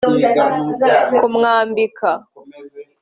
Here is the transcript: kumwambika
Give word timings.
kumwambika 1.17 2.11